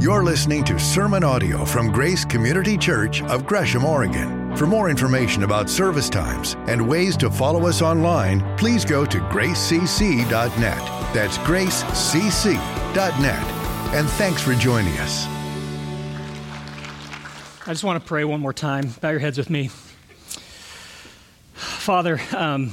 [0.00, 4.56] You're listening to sermon audio from Grace Community Church of Gresham, Oregon.
[4.56, 9.18] For more information about service times and ways to follow us online, please go to
[9.18, 10.78] gracecc.net.
[11.12, 12.64] That's gracecc.net.
[13.94, 15.26] And thanks for joining us.
[17.66, 18.94] I just want to pray one more time.
[19.02, 19.68] Bow your heads with me.
[21.52, 22.72] Father, um,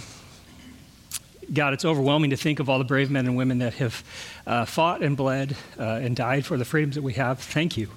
[1.53, 4.03] God, it's overwhelming to think of all the brave men and women that have
[4.45, 7.39] uh, fought and bled uh, and died for the freedoms that we have.
[7.39, 7.89] Thank you.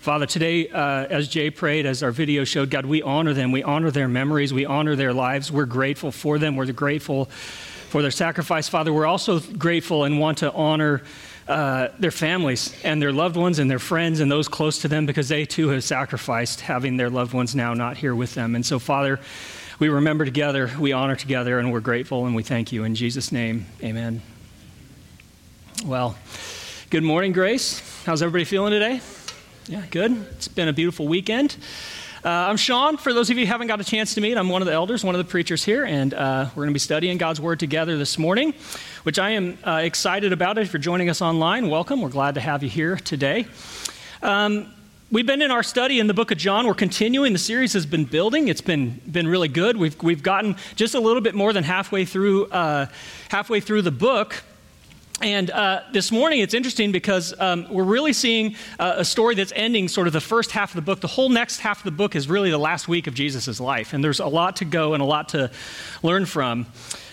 [0.00, 3.52] Father, today, uh, as Jay prayed, as our video showed, God, we honor them.
[3.52, 4.52] We honor their memories.
[4.52, 5.50] We honor their lives.
[5.50, 6.56] We're grateful for them.
[6.56, 8.68] We're grateful for their sacrifice.
[8.68, 11.02] Father, we're also grateful and want to honor
[11.48, 15.06] uh, their families and their loved ones and their friends and those close to them
[15.06, 18.54] because they too have sacrificed having their loved ones now not here with them.
[18.56, 19.20] And so, Father,
[19.78, 22.84] we remember together, we honor together, and we're grateful and we thank you.
[22.84, 24.22] In Jesus' name, amen.
[25.84, 26.16] Well,
[26.88, 27.82] good morning, Grace.
[28.06, 29.00] How's everybody feeling today?
[29.66, 30.12] Yeah, good.
[30.32, 31.56] It's been a beautiful weekend.
[32.24, 32.96] Uh, I'm Sean.
[32.96, 34.72] For those of you who haven't got a chance to meet, I'm one of the
[34.72, 37.60] elders, one of the preachers here, and uh, we're going to be studying God's Word
[37.60, 38.54] together this morning,
[39.02, 40.56] which I am uh, excited about.
[40.56, 42.00] If you're joining us online, welcome.
[42.00, 43.46] We're glad to have you here today.
[44.22, 44.72] Um,
[45.08, 46.66] We've been in our study in the book of John.
[46.66, 47.32] We're continuing.
[47.32, 48.48] The series has been building.
[48.48, 49.76] It's been, been really good.
[49.76, 52.86] We've, we've gotten just a little bit more than halfway through, uh,
[53.28, 54.42] halfway through the book.
[55.22, 59.52] And uh, this morning, it's interesting because um, we're really seeing uh, a story that's
[59.54, 61.00] ending sort of the first half of the book.
[61.00, 63.92] The whole next half of the book is really the last week of Jesus' life.
[63.92, 65.52] And there's a lot to go and a lot to
[66.02, 66.66] learn from.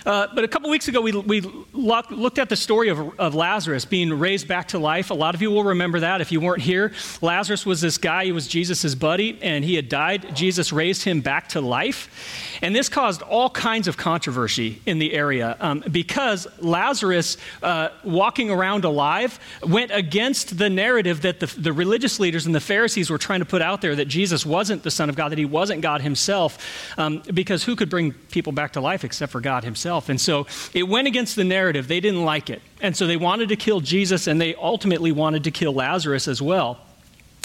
[0.06, 3.86] Uh, but a couple weeks ago, we, we looked at the story of, of Lazarus
[3.86, 5.12] being raised back to life.
[5.12, 6.92] A lot of you will remember that if you weren't here.
[7.22, 10.36] Lazarus was this guy, he was Jesus' buddy, and he had died.
[10.36, 12.60] Jesus raised him back to life.
[12.62, 18.50] And this caused all kinds of controversy in the area um, because Lazarus, uh, walking
[18.50, 23.17] around alive, went against the narrative that the, the religious leaders and the Pharisees were
[23.17, 25.82] trying to put out there that Jesus wasn't the Son of God, that he wasn't
[25.82, 29.92] God himself, um, because who could bring people back to life except for God himself?
[29.93, 30.09] Himself.
[30.09, 31.87] And so it went against the narrative.
[31.87, 32.61] They didn't like it.
[32.81, 36.42] And so they wanted to kill Jesus, and they ultimately wanted to kill Lazarus as
[36.42, 36.80] well.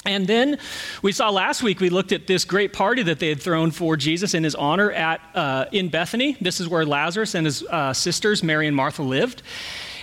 [0.07, 0.59] And then
[1.03, 3.97] we saw last week, we looked at this great party that they had thrown for
[3.97, 6.37] Jesus in his honor at, uh, in Bethany.
[6.41, 9.43] This is where Lazarus and his uh, sisters, Mary and Martha, lived.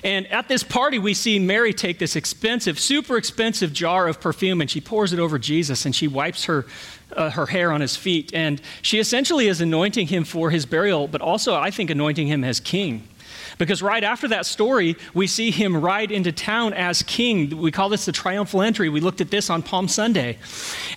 [0.04, 4.62] And at this party, we see Mary take this expensive, super expensive jar of perfume
[4.62, 6.68] and she pours it over Jesus and she wipes her,
[7.14, 8.34] uh, her hair on his feet.
[8.34, 12.44] And she essentially is anointing him for his burial, but also, I think, anointing him
[12.44, 13.08] as king.
[13.58, 17.58] Because right after that story, we see him ride into town as king.
[17.58, 18.90] We call this the triumphal entry.
[18.90, 20.38] We looked at this on Palm Sunday.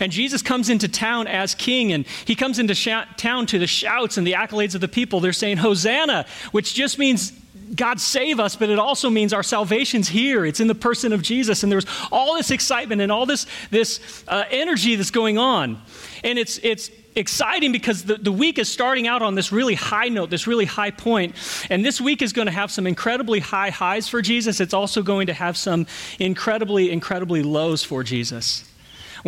[0.01, 3.67] And Jesus comes into town as king, and he comes into sh- town to the
[3.67, 5.21] shouts and the accolades of the people.
[5.21, 7.33] They're saying, Hosanna, which just means
[7.75, 10.45] God save us, but it also means our salvation's here.
[10.45, 11.63] It's in the person of Jesus.
[11.63, 15.81] And there's all this excitement and all this, this uh, energy that's going on.
[16.25, 20.09] And it's, it's exciting because the, the week is starting out on this really high
[20.09, 21.35] note, this really high point.
[21.71, 24.61] And this week is going to have some incredibly high highs for Jesus.
[24.61, 25.87] It's also going to have some
[26.19, 28.68] incredibly, incredibly lows for Jesus.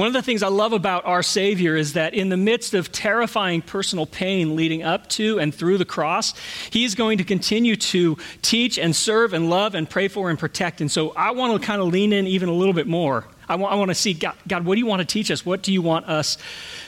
[0.00, 2.90] One of the things I love about our Savior is that in the midst of
[2.90, 6.32] terrifying personal pain leading up to and through the cross,
[6.70, 10.80] He's going to continue to teach and serve and love and pray for and protect.
[10.80, 13.26] And so I want to kind of lean in even a little bit more.
[13.46, 15.44] I want, I want to see, God, God, what do you want to teach us?
[15.44, 16.38] What do you want us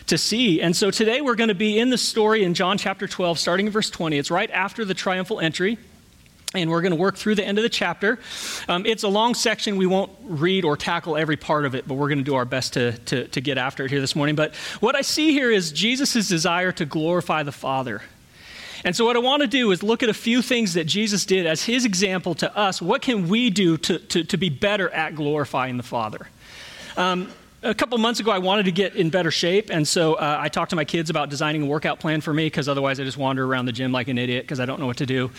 [0.07, 0.63] to see?
[0.63, 3.67] And so today we're going to be in the story in John chapter 12, starting
[3.67, 4.17] in verse 20.
[4.17, 5.77] It's right after the triumphal entry
[6.55, 8.19] and we're going to work through the end of the chapter.
[8.69, 9.77] Um, it's a long section.
[9.77, 12.45] We won't read or tackle every part of it, but we're going to do our
[12.45, 14.37] best to, to, to get after it here this morning.
[14.37, 18.03] But what I see here is Jesus' desire to glorify the Father.
[18.85, 21.25] And so, what I want to do is look at a few things that Jesus
[21.25, 22.83] did as his example to us.
[22.83, 26.27] What can we do to, to, to be better at glorifying the Father?
[26.97, 30.39] Um, a couple months ago, I wanted to get in better shape, and so uh,
[30.41, 33.05] I talked to my kids about designing a workout plan for me because otherwise I
[33.05, 35.31] just wander around the gym like an idiot because I don't know what to do.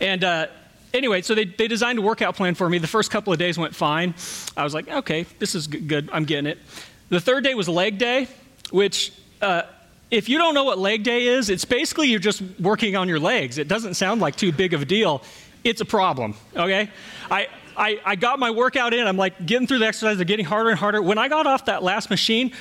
[0.00, 0.46] And uh,
[0.92, 2.78] anyway, so they, they designed a workout plan for me.
[2.78, 4.14] The first couple of days went fine.
[4.56, 6.10] I was like, okay, this is good.
[6.12, 6.58] I'm getting it.
[7.08, 8.28] The third day was leg day,
[8.70, 9.62] which, uh,
[10.10, 13.18] if you don't know what leg day is, it's basically you're just working on your
[13.18, 13.56] legs.
[13.56, 15.22] It doesn't sound like too big of a deal.
[15.64, 16.90] It's a problem, okay?
[17.30, 19.06] I, I, I got my workout in.
[19.06, 20.16] I'm like getting through the exercise.
[20.16, 21.02] they're getting harder and harder.
[21.02, 22.52] When I got off that last machine,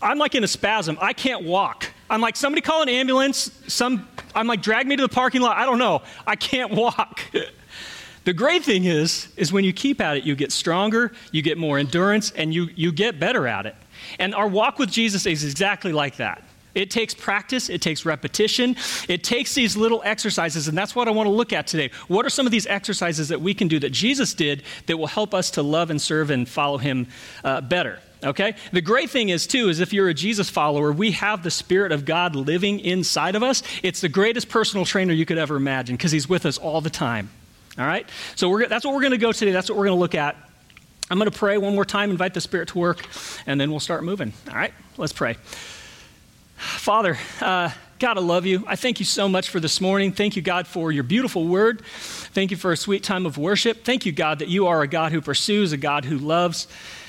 [0.00, 0.98] I'm like in a spasm.
[1.00, 1.86] I can't walk.
[2.08, 3.50] I'm like, somebody call an ambulance.
[3.66, 5.56] Some, I'm like, drag me to the parking lot.
[5.56, 6.02] I don't know.
[6.26, 7.20] I can't walk.
[8.24, 11.58] the great thing is, is when you keep at it, you get stronger, you get
[11.58, 13.74] more endurance, and you, you get better at it.
[14.18, 16.42] And our walk with Jesus is exactly like that.
[16.76, 18.76] It takes practice, it takes repetition,
[19.08, 21.90] it takes these little exercises, and that's what I want to look at today.
[22.06, 25.06] What are some of these exercises that we can do that Jesus did that will
[25.06, 27.08] help us to love and serve and follow him
[27.42, 27.98] uh, better?
[28.22, 28.56] Okay?
[28.72, 31.92] The great thing is, too, is if you're a Jesus follower, we have the Spirit
[31.92, 33.62] of God living inside of us.
[33.82, 36.90] It's the greatest personal trainer you could ever imagine because He's with us all the
[36.90, 37.30] time.
[37.78, 38.06] All right?
[38.34, 39.52] So that's what we're going to go today.
[39.52, 40.36] That's what we're going to look at.
[41.10, 43.06] I'm going to pray one more time, invite the Spirit to work,
[43.46, 44.34] and then we'll start moving.
[44.50, 44.74] All right?
[44.98, 45.36] Let's pray.
[46.66, 48.64] Father, uh, God, I love you.
[48.66, 50.12] I thank you so much for this morning.
[50.12, 51.82] Thank you, God, for your beautiful word.
[51.86, 53.84] Thank you for a sweet time of worship.
[53.84, 56.66] Thank you, God, that you are a God who pursues, a God who loves.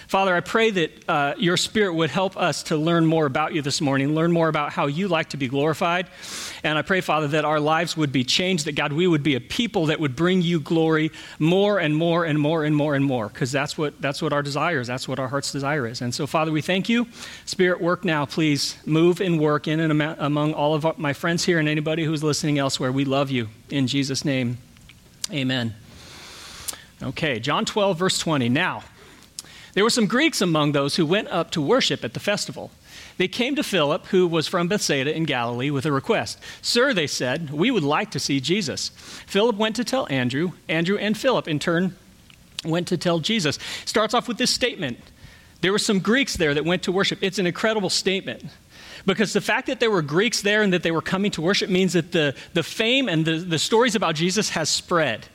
[0.07, 3.61] Father, I pray that uh, your spirit would help us to learn more about you
[3.61, 6.07] this morning, learn more about how you like to be glorified.
[6.63, 9.35] And I pray, Father, that our lives would be changed, that God, we would be
[9.35, 13.03] a people that would bring you glory more and more and more and more and
[13.03, 14.87] more, because that's what, that's what our desire is.
[14.87, 16.01] That's what our heart's desire is.
[16.01, 17.07] And so, Father, we thank you.
[17.43, 18.77] Spirit, work now, please.
[18.85, 22.57] Move and work in and among all of my friends here and anybody who's listening
[22.57, 22.93] elsewhere.
[22.93, 23.49] We love you.
[23.69, 24.57] In Jesus' name,
[25.33, 25.75] amen.
[27.03, 28.47] Okay, John 12, verse 20.
[28.47, 28.83] Now,
[29.77, 32.71] there were some Greeks among those who went up to worship at the festival.
[33.17, 36.39] They came to Philip, who was from Bethsaida in Galilee, with a request.
[36.63, 38.89] Sir, they said, we would like to see Jesus.
[39.27, 40.53] Philip went to tell Andrew.
[40.67, 41.95] Andrew and Philip, in turn,
[42.65, 43.59] went to tell Jesus.
[43.85, 44.97] Starts off with this statement.
[45.61, 47.19] There were some Greeks there that went to worship.
[47.21, 48.45] It's an incredible statement.
[49.05, 51.69] Because the fact that there were Greeks there and that they were coming to worship
[51.69, 55.27] means that the, the fame and the, the stories about Jesus has spread.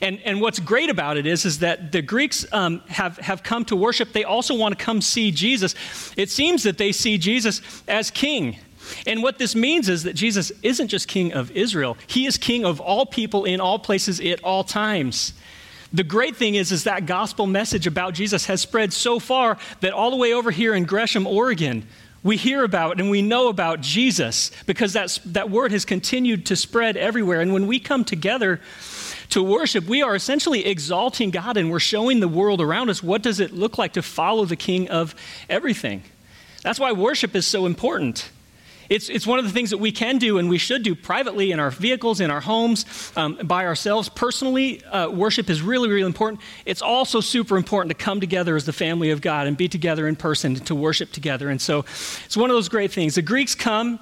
[0.00, 3.64] And, and what's great about it is, is that the Greeks um, have, have come
[3.66, 4.12] to worship.
[4.12, 5.74] They also want to come see Jesus.
[6.16, 8.58] It seems that they see Jesus as king.
[9.06, 12.64] And what this means is that Jesus isn't just king of Israel, he is king
[12.64, 15.34] of all people in all places at all times.
[15.92, 19.92] The great thing is, is that gospel message about Jesus has spread so far that
[19.92, 21.86] all the way over here in Gresham, Oregon,
[22.22, 26.56] we hear about and we know about Jesus because that's, that word has continued to
[26.56, 27.40] spread everywhere.
[27.40, 28.60] And when we come together
[29.32, 33.22] to worship, we are essentially exalting God and we're showing the world around us what
[33.22, 35.14] does it look like to follow the King of
[35.48, 36.02] everything.
[36.62, 38.30] That's why worship is so important.
[38.90, 41.50] It's, it's one of the things that we can do and we should do privately
[41.50, 42.84] in our vehicles, in our homes,
[43.16, 44.10] um, by ourselves.
[44.10, 46.42] Personally, uh, worship is really, really important.
[46.66, 50.06] It's also super important to come together as the family of God and be together
[50.06, 51.48] in person to worship together.
[51.48, 51.86] And so
[52.26, 53.14] it's one of those great things.
[53.14, 53.98] The Greeks come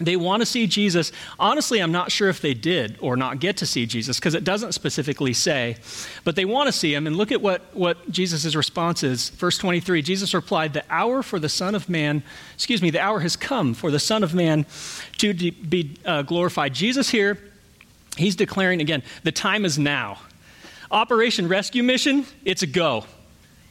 [0.00, 1.12] they want to see Jesus.
[1.38, 4.42] Honestly, I'm not sure if they did or not get to see Jesus because it
[4.42, 5.76] doesn't specifically say,
[6.24, 7.06] but they want to see him.
[7.06, 9.30] And look at what, what Jesus' response is.
[9.30, 12.24] Verse 23 Jesus replied, The hour for the Son of Man,
[12.54, 14.66] excuse me, the hour has come for the Son of Man
[15.18, 16.74] to de- be uh, glorified.
[16.74, 17.38] Jesus here,
[18.16, 20.18] he's declaring again, the time is now.
[20.90, 23.04] Operation Rescue Mission, it's a go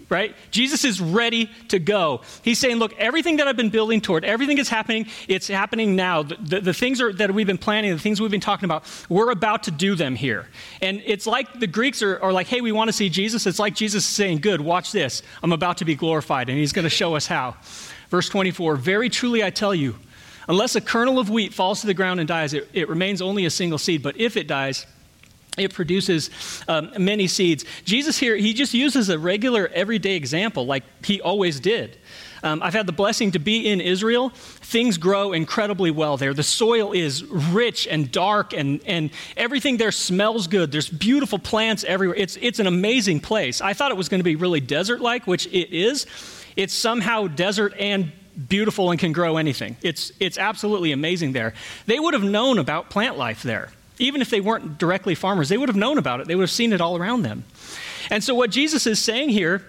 [0.09, 0.35] right?
[0.51, 2.21] Jesus is ready to go.
[2.43, 6.23] He's saying, Look, everything that I've been building toward, everything that's happening, it's happening now.
[6.23, 8.85] The, the, the things are, that we've been planning, the things we've been talking about,
[9.09, 10.47] we're about to do them here.
[10.81, 13.45] And it's like the Greeks are, are like, Hey, we want to see Jesus.
[13.47, 15.23] It's like Jesus is saying, Good, watch this.
[15.41, 16.49] I'm about to be glorified.
[16.49, 17.55] And he's going to show us how.
[18.09, 19.95] Verse 24 Very truly I tell you,
[20.47, 23.45] unless a kernel of wheat falls to the ground and dies, it, it remains only
[23.45, 24.03] a single seed.
[24.03, 24.85] But if it dies,
[25.57, 26.29] it produces
[26.67, 27.65] um, many seeds.
[27.85, 31.97] Jesus here, he just uses a regular, everyday example like he always did.
[32.41, 34.29] Um, I've had the blessing to be in Israel.
[34.29, 36.33] Things grow incredibly well there.
[36.33, 40.71] The soil is rich and dark, and, and everything there smells good.
[40.71, 42.17] There's beautiful plants everywhere.
[42.17, 43.61] It's, it's an amazing place.
[43.61, 46.05] I thought it was going to be really desert like, which it is.
[46.57, 48.11] It's somehow desert and
[48.49, 49.77] beautiful and can grow anything.
[49.81, 51.53] It's, it's absolutely amazing there.
[51.85, 53.69] They would have known about plant life there.
[53.99, 56.27] Even if they weren't directly farmers, they would have known about it.
[56.27, 57.43] They would have seen it all around them.
[58.09, 59.65] And so, what Jesus is saying here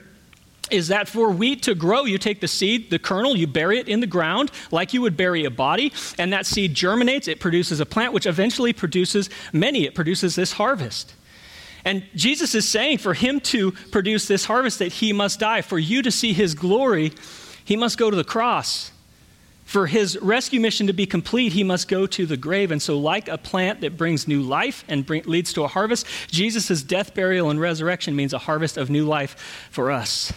[0.70, 3.88] is that for wheat to grow, you take the seed, the kernel, you bury it
[3.88, 7.28] in the ground like you would bury a body, and that seed germinates.
[7.28, 9.84] It produces a plant, which eventually produces many.
[9.84, 11.14] It produces this harvest.
[11.84, 15.60] And Jesus is saying for him to produce this harvest that he must die.
[15.60, 17.12] For you to see his glory,
[17.64, 18.90] he must go to the cross.
[19.64, 22.70] For his rescue mission to be complete, he must go to the grave.
[22.70, 26.06] And so, like a plant that brings new life and bring, leads to a harvest,
[26.28, 30.32] Jesus' death, burial, and resurrection means a harvest of new life for us.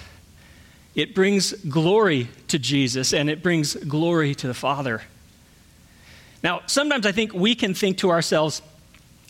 [0.96, 5.04] It brings glory to Jesus and it brings glory to the Father.
[6.42, 8.62] Now, sometimes I think we can think to ourselves,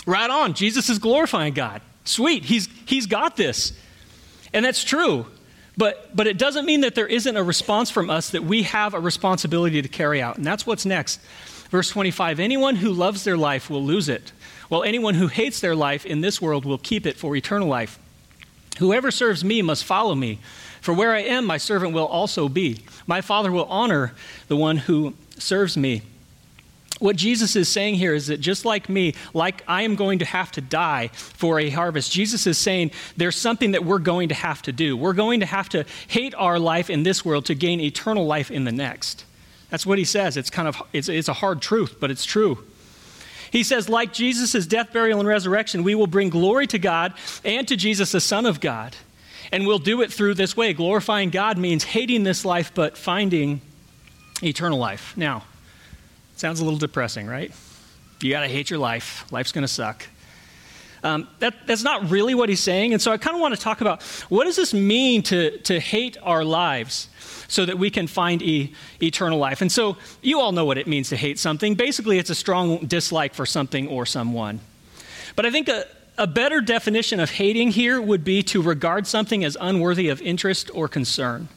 [0.06, 1.82] right on, Jesus is glorifying God.
[2.06, 3.74] Sweet, he's, he's got this.
[4.54, 5.26] And that's true.
[5.78, 8.96] But, but it doesn't mean that there isn't a response from us that we have
[8.96, 10.38] a responsibility to carry out.
[10.38, 11.20] And that's what's next.
[11.70, 14.32] Verse 25 Anyone who loves their life will lose it,
[14.70, 18.00] while anyone who hates their life in this world will keep it for eternal life.
[18.80, 20.40] Whoever serves me must follow me.
[20.82, 22.84] For where I am, my servant will also be.
[23.08, 24.14] My Father will honor
[24.48, 26.04] the one who serves me.
[27.00, 30.26] What Jesus is saying here is that just like me, like I am going to
[30.26, 34.36] have to die for a harvest, Jesus is saying there's something that we're going to
[34.36, 34.98] have to do.
[34.98, 38.50] We're going to have to hate our life in this world to gain eternal life
[38.50, 39.26] in the next.
[39.70, 40.38] That's what he says.
[40.38, 42.64] It's kind of it's, it's a hard truth, but it's true.
[43.52, 47.14] He says, like Jesus' death, burial, and resurrection, we will bring glory to God
[47.46, 48.96] and to Jesus, the Son of God.
[49.52, 50.74] And we'll do it through this way.
[50.74, 53.62] Glorifying God means hating this life, but finding
[54.44, 55.16] eternal life.
[55.16, 55.44] Now,
[56.40, 57.52] sounds a little depressing, right?
[58.22, 59.26] You got to hate your life.
[59.32, 60.08] Life's going to suck.
[61.04, 62.94] Um, that, that's not really what he's saying.
[62.94, 65.80] And so I kind of want to talk about what does this mean to, to
[65.80, 67.10] hate our lives
[67.48, 69.62] so that we can find e- eternal life.
[69.62, 71.76] And so you all know what it means to hate something.
[71.76, 74.60] Basically, it's a strong dislike for something or someone.
[75.36, 75.86] But I think a,
[76.18, 80.72] a better definition of hating here would be to regard something as unworthy of interest
[80.74, 81.48] or concern.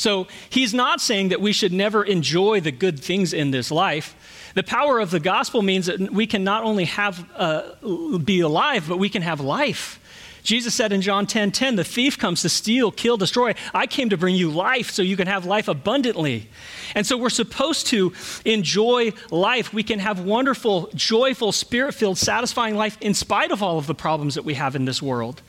[0.00, 4.16] So he's not saying that we should never enjoy the good things in this life.
[4.54, 8.86] The power of the gospel means that we can not only have uh, be alive,
[8.88, 10.00] but we can have life.
[10.42, 13.54] Jesus said in John 10 10, the thief comes to steal, kill, destroy.
[13.74, 16.48] I came to bring you life so you can have life abundantly.
[16.94, 18.14] And so we're supposed to
[18.46, 19.74] enjoy life.
[19.74, 23.94] We can have wonderful, joyful, spirit filled, satisfying life in spite of all of the
[23.94, 25.42] problems that we have in this world.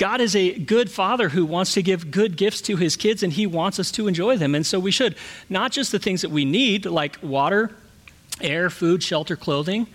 [0.00, 3.30] God is a good father who wants to give good gifts to his kids, and
[3.30, 4.54] he wants us to enjoy them.
[4.54, 5.14] And so we should,
[5.50, 7.76] not just the things that we need, like water,
[8.40, 9.86] air, food, shelter, clothing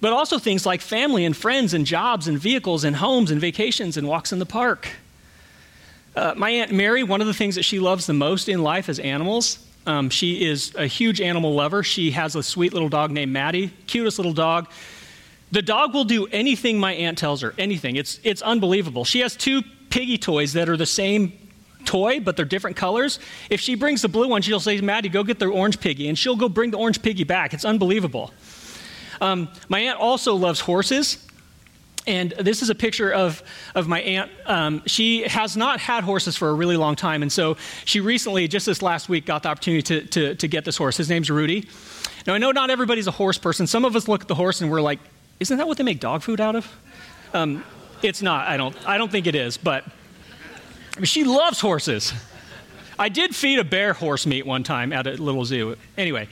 [0.00, 3.96] but also things like family and friends and jobs and vehicles and homes and vacations
[3.96, 4.86] and walks in the park.
[6.14, 8.90] Uh, my Aunt Mary, one of the things that she loves the most in life
[8.90, 9.66] is animals.
[9.86, 11.82] Um, she is a huge animal lover.
[11.82, 14.68] She has a sweet little dog named Maddie, cutest little dog.
[15.54, 17.94] The dog will do anything my aunt tells her, anything.
[17.94, 19.04] It's, it's unbelievable.
[19.04, 21.32] She has two piggy toys that are the same
[21.84, 23.20] toy, but they're different colors.
[23.50, 26.18] If she brings the blue one, she'll say, Maddie, go get the orange piggy, and
[26.18, 27.54] she'll go bring the orange piggy back.
[27.54, 28.32] It's unbelievable.
[29.20, 31.24] Um, my aunt also loves horses.
[32.04, 33.40] And this is a picture of,
[33.76, 34.32] of my aunt.
[34.46, 37.22] Um, she has not had horses for a really long time.
[37.22, 40.64] And so she recently, just this last week, got the opportunity to, to, to get
[40.64, 40.96] this horse.
[40.96, 41.68] His name's Rudy.
[42.26, 43.68] Now, I know not everybody's a horse person.
[43.68, 44.98] Some of us look at the horse and we're like,
[45.40, 46.70] isn't that what they make dog food out of?
[47.32, 47.64] Um,
[48.02, 48.46] it's not.
[48.46, 49.56] I don't, I don't think it is.
[49.56, 49.84] But
[50.96, 52.12] I mean, she loves horses.
[52.98, 55.76] I did feed a bear horse meat one time at a little zoo.
[55.96, 56.28] Anyway,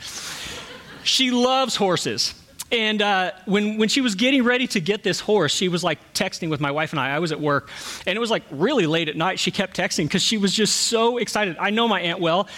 [1.02, 2.34] she loves horses.
[2.70, 6.14] And uh, when, when she was getting ready to get this horse, she was like
[6.14, 7.14] texting with my wife and I.
[7.14, 7.68] I was at work,
[8.06, 9.38] and it was like really late at night.
[9.38, 11.56] She kept texting because she was just so excited.
[11.58, 12.48] I know my aunt well.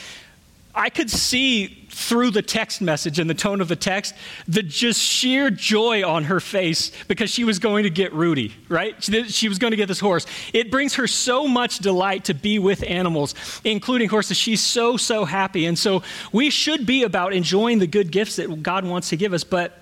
[0.73, 4.15] I could see through the text message and the tone of the text
[4.49, 9.01] the just sheer joy on her face because she was going to get Rudy, right?
[9.03, 10.27] She was going to get this horse.
[10.53, 14.37] It brings her so much delight to be with animals, including horses.
[14.37, 15.67] She's so, so happy.
[15.67, 19.33] And so we should be about enjoying the good gifts that God wants to give
[19.33, 19.81] us, but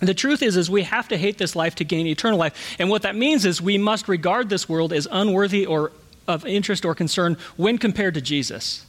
[0.00, 2.90] the truth is is we have to hate this life to gain eternal life and
[2.90, 5.90] what that means is we must regard this world as unworthy or
[6.28, 8.84] of interest or concern when compared to jesus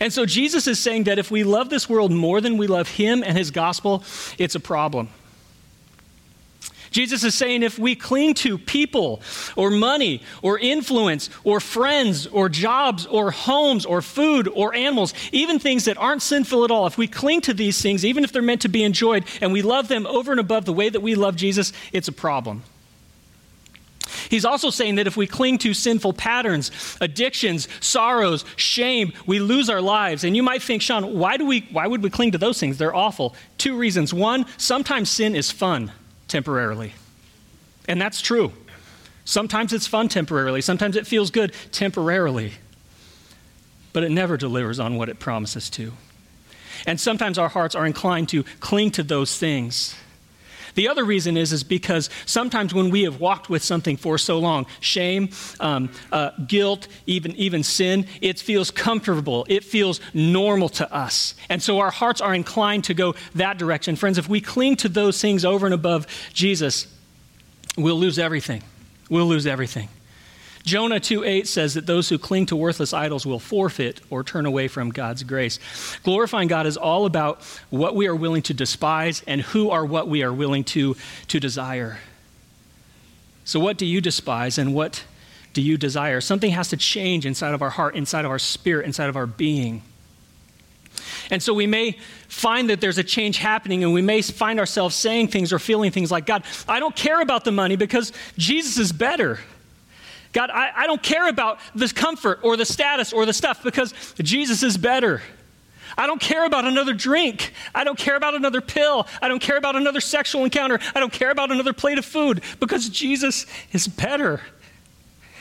[0.00, 2.88] and so jesus is saying that if we love this world more than we love
[2.88, 4.02] him and his gospel
[4.38, 5.08] it's a problem
[6.92, 9.22] Jesus is saying if we cling to people
[9.56, 15.58] or money or influence or friends or jobs or homes or food or animals, even
[15.58, 18.42] things that aren't sinful at all, if we cling to these things, even if they're
[18.42, 21.14] meant to be enjoyed, and we love them over and above the way that we
[21.14, 22.62] love Jesus, it's a problem.
[24.32, 26.70] He's also saying that if we cling to sinful patterns,
[27.02, 30.24] addictions, sorrows, shame, we lose our lives.
[30.24, 32.78] And you might think, Sean, why, do we, why would we cling to those things?
[32.78, 33.36] They're awful.
[33.58, 34.14] Two reasons.
[34.14, 35.92] One, sometimes sin is fun
[36.28, 36.94] temporarily.
[37.86, 38.54] And that's true.
[39.26, 42.52] Sometimes it's fun temporarily, sometimes it feels good temporarily,
[43.92, 45.92] but it never delivers on what it promises to.
[46.86, 49.94] And sometimes our hearts are inclined to cling to those things.
[50.74, 54.38] The other reason is, is because sometimes when we have walked with something for so
[54.38, 59.46] long, shame, um, uh, guilt, even, even sin, it feels comfortable.
[59.48, 61.34] It feels normal to us.
[61.48, 63.96] And so our hearts are inclined to go that direction.
[63.96, 66.86] Friends, if we cling to those things over and above Jesus,
[67.76, 68.62] we'll lose everything.
[69.10, 69.88] We'll lose everything.
[70.64, 74.68] Jonah 2:8 says that those who cling to worthless idols will forfeit or turn away
[74.68, 75.58] from God's grace.
[76.04, 80.08] Glorifying God is all about what we are willing to despise and who are what
[80.08, 80.96] we are willing to,
[81.28, 81.98] to desire.
[83.44, 85.04] So, what do you despise and what
[85.52, 86.20] do you desire?
[86.20, 89.26] Something has to change inside of our heart, inside of our spirit, inside of our
[89.26, 89.82] being.
[91.30, 94.94] And so we may find that there's a change happening, and we may find ourselves
[94.94, 98.78] saying things or feeling things like, God, I don't care about the money because Jesus
[98.78, 99.40] is better.
[100.32, 103.92] God, I, I don't care about the comfort or the status or the stuff because
[104.18, 105.22] Jesus is better.
[105.96, 107.52] I don't care about another drink.
[107.74, 109.06] I don't care about another pill.
[109.20, 110.78] I don't care about another sexual encounter.
[110.94, 114.40] I don't care about another plate of food because Jesus is better.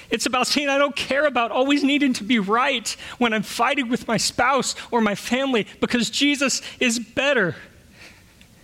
[0.09, 3.87] It's about saying I don't care about always needing to be right when I'm fighting
[3.87, 7.55] with my spouse or my family because Jesus is better.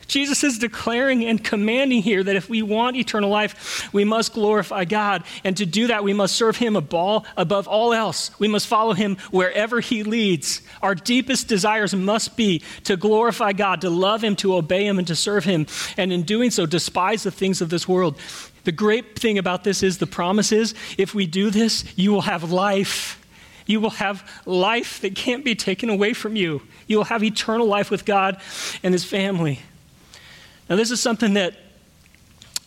[0.07, 4.85] Jesus is declaring and commanding here that if we want eternal life, we must glorify
[4.85, 5.23] God.
[5.43, 8.31] And to do that, we must serve Him above all else.
[8.39, 10.61] We must follow Him wherever He leads.
[10.81, 15.07] Our deepest desires must be to glorify God, to love Him, to obey Him, and
[15.07, 15.67] to serve Him.
[15.97, 18.17] And in doing so, despise the things of this world.
[18.63, 22.21] The great thing about this is the promise is if we do this, you will
[22.21, 23.23] have life.
[23.65, 26.61] You will have life that can't be taken away from you.
[26.87, 28.39] You will have eternal life with God
[28.83, 29.59] and His family.
[30.69, 31.55] Now, this is something that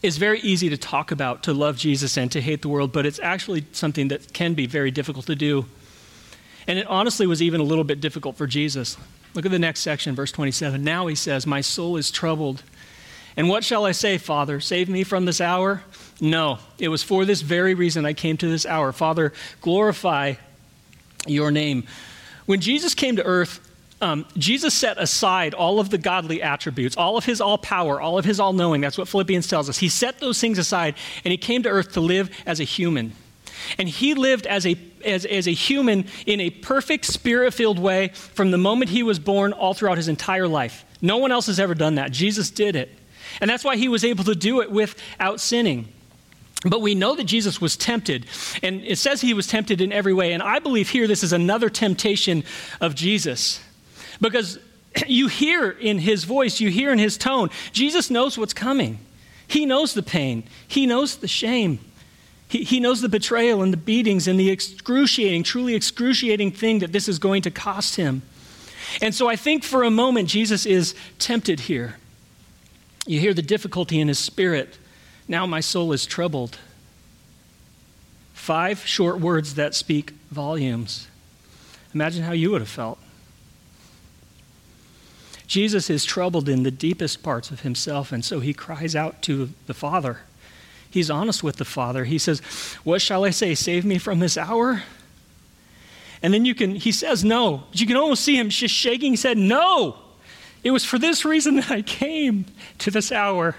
[0.02, 3.04] is very easy to talk about, to love Jesus and to hate the world, but
[3.04, 5.66] it's actually something that can be very difficult to do.
[6.66, 8.97] And it honestly was even a little bit difficult for Jesus.
[9.35, 10.83] Look at the next section, verse 27.
[10.83, 12.62] Now he says, My soul is troubled.
[13.37, 14.61] And what shall I say, Father?
[14.61, 15.83] Save me from this hour?
[16.21, 18.92] No, it was for this very reason I came to this hour.
[18.92, 20.35] Father, glorify
[21.26, 21.85] your name.
[22.47, 23.70] When Jesus came to earth,
[24.00, 28.19] um, Jesus set aside all of the godly attributes, all of his all power, all
[28.19, 28.80] of his all knowing.
[28.80, 29.78] That's what Philippians tells us.
[29.78, 33.12] He set those things aside and he came to earth to live as a human.
[33.78, 38.09] And he lived as a, as, as a human in a perfect spirit filled way
[38.09, 40.85] from the moment he was born all throughout his entire life.
[41.02, 42.11] No one else has ever done that.
[42.11, 42.90] Jesus did it.
[43.40, 45.88] And that's why he was able to do it without sinning.
[46.64, 48.26] But we know that Jesus was tempted,
[48.62, 50.35] and it says he was tempted in every way.
[50.35, 52.45] And I believe here this is another temptation
[52.83, 53.61] of Jesus.
[54.21, 54.59] Because
[55.07, 58.99] you hear in his voice, you hear in his tone, Jesus knows what's coming.
[59.47, 61.81] He knows the pain, he knows the shame.
[62.49, 66.91] He, he knows the betrayal and the beatings and the excruciating, truly excruciating thing that
[66.91, 68.23] this is going to cost him.
[69.00, 71.97] And so I think for a moment Jesus is tempted here.
[73.07, 74.79] You hear the difficulty in his spirit.
[75.29, 76.59] Now my soul is troubled.
[78.35, 81.07] Five short words that speak volumes.
[81.95, 82.99] Imagine how you would have felt.
[85.50, 89.51] Jesus is troubled in the deepest parts of himself, and so he cries out to
[89.66, 90.20] the Father.
[90.88, 92.05] He's honest with the Father.
[92.05, 92.38] He says,
[92.85, 93.57] What shall I say?
[93.57, 94.85] Save me from this hour?
[96.22, 97.64] And then you can, he says no.
[97.68, 99.96] But you can almost see him just shaking his head, No!
[100.62, 102.44] It was for this reason that I came
[102.79, 103.57] to this hour.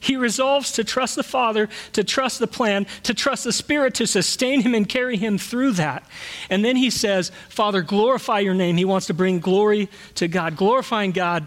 [0.00, 4.06] He resolves to trust the Father, to trust the plan, to trust the Spirit to
[4.06, 6.04] sustain him and carry him through that.
[6.48, 8.78] And then he says, Father, glorify your name.
[8.78, 10.56] He wants to bring glory to God.
[10.56, 11.46] Glorifying God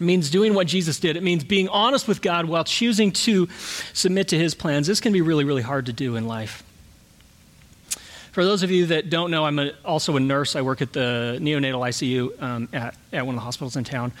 [0.00, 1.16] means doing what Jesus did.
[1.16, 3.48] It means being honest with God while choosing to
[3.92, 4.86] submit to his plans.
[4.86, 6.64] This can be really, really hard to do in life.
[8.38, 10.54] For those of you that don't know, I'm a, also a nurse.
[10.54, 14.12] I work at the neonatal ICU um, at, at one of the hospitals in town.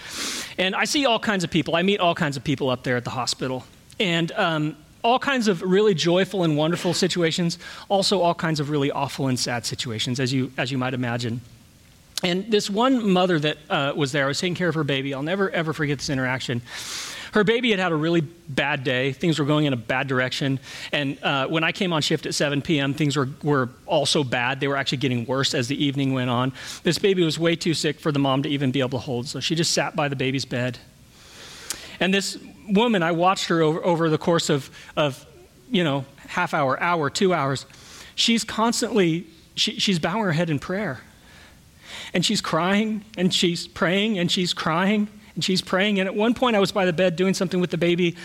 [0.58, 1.76] And I see all kinds of people.
[1.76, 3.62] I meet all kinds of people up there at the hospital.
[4.00, 8.90] And um, all kinds of really joyful and wonderful situations, also all kinds of really
[8.90, 11.40] awful and sad situations, as you, as you might imagine.
[12.24, 15.14] And this one mother that uh, was there, I was taking care of her baby.
[15.14, 16.60] I'll never, ever forget this interaction
[17.32, 19.12] her baby had had a really bad day.
[19.12, 20.60] Things were going in a bad direction.
[20.92, 24.60] And uh, when I came on shift at 7 p.m., things were, were also bad.
[24.60, 26.52] They were actually getting worse as the evening went on.
[26.82, 29.26] This baby was way too sick for the mom to even be able to hold,
[29.26, 30.78] so she just sat by the baby's bed.
[32.00, 32.38] And this
[32.68, 35.26] woman, I watched her over, over the course of, of,
[35.70, 37.66] you know, half hour, hour, two hours.
[38.14, 41.00] She's constantly, she, she's bowing her head in prayer.
[42.14, 46.00] And she's crying, and she's praying, and she's crying and she's praying.
[46.00, 48.16] And at one point, I was by the bed doing something with the baby,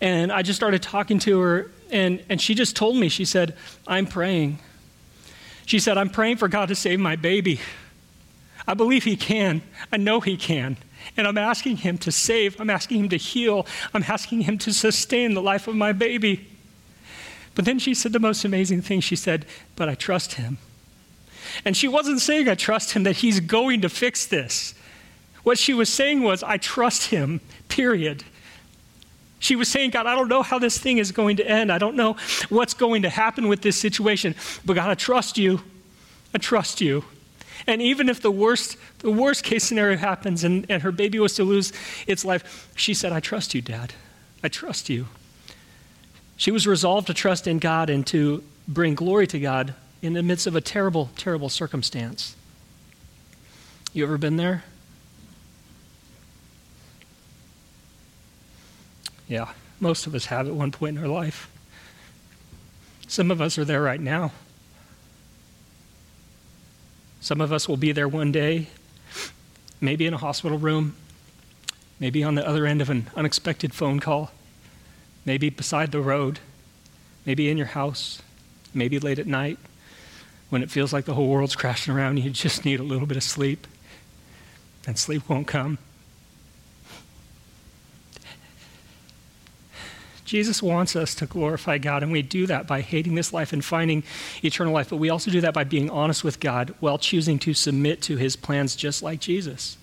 [0.00, 3.56] and I just started talking to her, and, and she just told me, she said,
[3.88, 4.60] I'm praying.
[5.66, 7.58] She said, I'm praying for God to save my baby.
[8.68, 9.62] I believe He can.
[9.90, 10.76] I know He can.
[11.16, 12.60] And I'm asking Him to save.
[12.60, 13.66] I'm asking Him to heal.
[13.92, 16.46] I'm asking Him to sustain the life of my baby.
[17.56, 19.00] But then she said the most amazing thing.
[19.00, 20.58] She said, But I trust Him.
[21.64, 24.74] And she wasn't saying, I trust Him, that He's going to fix this.
[25.44, 28.24] What she was saying was, I trust him, period.
[29.38, 31.70] She was saying, God, I don't know how this thing is going to end.
[31.70, 32.16] I don't know
[32.48, 35.60] what's going to happen with this situation, but God, I trust you.
[36.34, 37.04] I trust you.
[37.66, 41.34] And even if the worst, the worst case scenario happens and, and her baby was
[41.34, 41.72] to lose
[42.06, 43.92] its life, she said, I trust you, Dad.
[44.42, 45.06] I trust you.
[46.36, 50.22] She was resolved to trust in God and to bring glory to God in the
[50.22, 52.34] midst of a terrible, terrible circumstance.
[53.92, 54.64] You ever been there?
[59.28, 61.50] Yeah, most of us have at one point in our life.
[63.06, 64.32] Some of us are there right now.
[67.20, 68.66] Some of us will be there one day,
[69.80, 70.94] maybe in a hospital room,
[71.98, 74.30] maybe on the other end of an unexpected phone call,
[75.24, 76.40] maybe beside the road,
[77.24, 78.20] maybe in your house,
[78.74, 79.58] maybe late at night
[80.50, 82.24] when it feels like the whole world's crashing around you.
[82.24, 83.66] You just need a little bit of sleep,
[84.86, 85.78] and sleep won't come.
[90.34, 93.64] Jesus wants us to glorify God, and we do that by hating this life and
[93.64, 94.02] finding
[94.42, 94.90] eternal life.
[94.90, 98.16] But we also do that by being honest with God while choosing to submit to
[98.16, 99.76] his plans just like Jesus.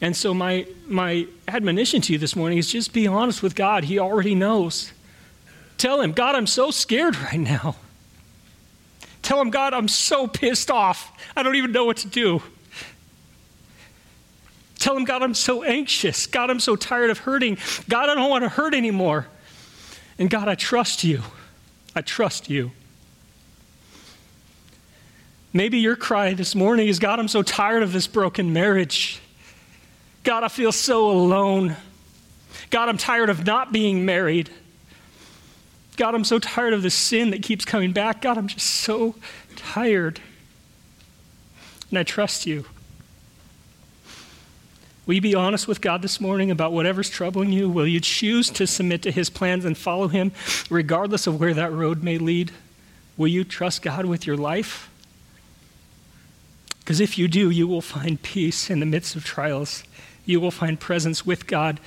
[0.00, 3.84] And so, my, my admonition to you this morning is just be honest with God.
[3.84, 4.90] He already knows.
[5.76, 7.76] Tell him, God, I'm so scared right now.
[9.20, 11.12] Tell him, God, I'm so pissed off.
[11.36, 12.40] I don't even know what to do.
[14.78, 16.26] Tell him, God, I'm so anxious.
[16.26, 17.58] God, I'm so tired of hurting.
[17.90, 19.26] God, I don't want to hurt anymore.
[20.18, 21.22] And God, I trust you.
[21.94, 22.72] I trust you.
[25.52, 29.20] Maybe your cry this morning is God, I'm so tired of this broken marriage.
[30.24, 31.76] God, I feel so alone.
[32.70, 34.50] God, I'm tired of not being married.
[35.96, 38.22] God, I'm so tired of the sin that keeps coming back.
[38.22, 39.14] God, I'm just so
[39.56, 40.20] tired.
[41.90, 42.64] And I trust you.
[45.04, 47.68] Will you be honest with God this morning about whatever's troubling you?
[47.68, 50.30] Will you choose to submit to His plans and follow Him,
[50.70, 52.52] regardless of where that road may lead?
[53.16, 54.88] Will you trust God with your life?
[56.78, 59.82] Because if you do, you will find peace in the midst of trials.
[60.24, 61.80] You will find presence with God,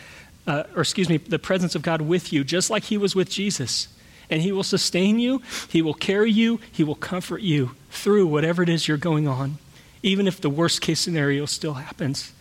[0.46, 3.30] uh, or excuse me, the presence of God with you, just like He was with
[3.30, 3.88] Jesus.
[4.30, 8.62] And He will sustain you, He will carry you, He will comfort you through whatever
[8.62, 9.58] it is you're going on,
[10.04, 12.34] even if the worst case scenario still happens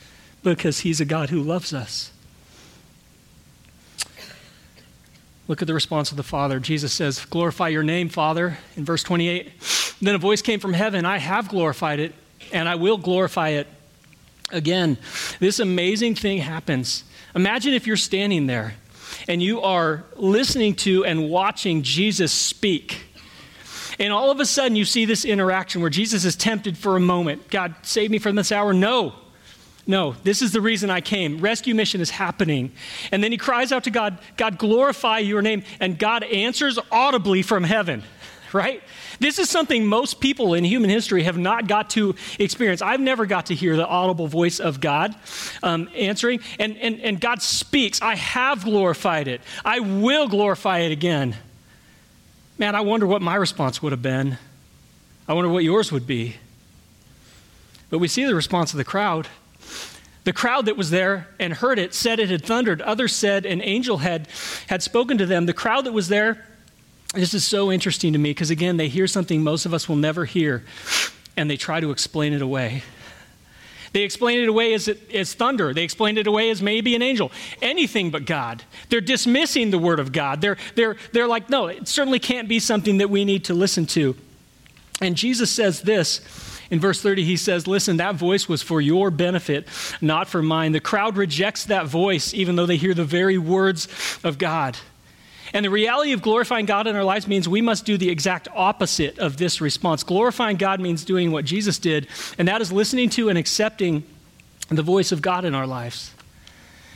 [0.45, 2.13] because he's a God who loves us.
[5.47, 6.59] Look at the response of the Father.
[6.59, 9.51] Jesus says, Glorify your name, Father, in verse 28.
[10.01, 12.15] Then a voice came from heaven I have glorified it,
[12.53, 13.67] and I will glorify it
[14.51, 14.97] again.
[15.41, 17.05] This amazing thing happens.
[17.35, 18.75] Imagine if you're standing there
[19.29, 23.03] and you are listening to and watching Jesus speak.
[23.99, 27.01] And all of a sudden, you see this interaction where Jesus is tempted for a
[27.01, 27.49] moment.
[27.51, 28.73] God, save me from this hour.
[28.73, 29.15] No,
[29.87, 31.39] no, this is the reason I came.
[31.39, 32.73] Rescue mission is happening.
[33.13, 35.63] And then he cries out to God, God, glorify your name.
[35.79, 38.03] And God answers audibly from heaven,
[38.53, 38.83] right?
[39.21, 42.81] This is something most people in human history have not got to experience.
[42.81, 45.15] I've never got to hear the audible voice of God
[45.63, 46.41] um, answering.
[46.59, 51.37] And, and, and God speaks, I have glorified it, I will glorify it again.
[52.57, 54.39] Man, I wonder what my response would have been.
[55.27, 56.37] I wonder what yours would be.
[57.91, 59.27] But we see the response of the crowd.
[60.25, 62.81] The crowd that was there and heard it said it had thundered.
[62.83, 64.29] Others said an angel had,
[64.69, 65.47] had spoken to them.
[65.47, 66.45] The crowd that was there,
[67.15, 69.97] this is so interesting to me because, again, they hear something most of us will
[69.97, 70.65] never hear
[71.37, 72.83] and they try to explain it away.
[73.93, 75.73] They explain it away as, as thunder.
[75.73, 77.31] They explain it away as maybe an angel.
[77.63, 78.65] Anything but God.
[78.89, 80.41] They're dismissing the word of God.
[80.41, 83.87] They're, they're, they're like, no, it certainly can't be something that we need to listen
[83.87, 84.17] to.
[85.01, 86.21] And Jesus says this
[86.71, 89.69] in verse 30, he says, Listen, that voice was for your benefit,
[90.01, 90.73] not for mine.
[90.73, 93.89] The crowd rejects that voice, even though they hear the very words
[94.25, 94.77] of God.
[95.53, 98.49] And the reality of glorifying God in our lives means we must do the exact
[98.55, 100.03] opposite of this response.
[100.03, 104.03] Glorifying God means doing what Jesus did, and that is listening to and accepting
[104.69, 106.13] the voice of God in our lives.